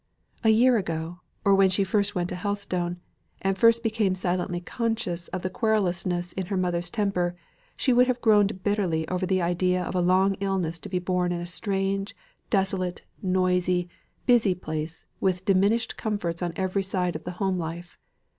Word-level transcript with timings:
A 0.43 0.49
year 0.49 0.77
ago, 0.77 1.19
or 1.45 1.53
when 1.53 1.69
she 1.69 1.83
first 1.83 2.15
went 2.15 2.27
to 2.29 2.35
Helstone, 2.35 2.97
and 3.39 3.55
first 3.55 3.83
became 3.83 4.15
silently 4.15 4.59
conscious 4.59 5.27
of 5.27 5.43
the 5.43 5.49
querulousness 5.51 6.33
in 6.33 6.47
her 6.47 6.57
mother's 6.57 6.89
temper, 6.89 7.35
she 7.77 7.93
would 7.93 8.07
have 8.07 8.19
groaned 8.19 8.63
bitterly 8.63 9.07
over 9.09 9.27
the 9.27 9.43
idea 9.43 9.83
of 9.83 9.93
a 9.93 10.01
long 10.01 10.37
illness 10.39 10.79
to 10.79 10.89
be 10.89 10.97
borne 10.97 11.31
in 11.31 11.39
a 11.39 11.45
strange, 11.45 12.15
desolate, 12.49 13.03
noisy, 13.21 13.89
busy 14.25 14.55
place, 14.55 15.05
with 15.19 15.45
diminished 15.45 15.97
comforts 15.97 16.41
on 16.41 16.53
every 16.55 16.81
side 16.81 17.15
of 17.15 17.23
the 17.23 17.33
home 17.37 17.59
life. 17.59 17.99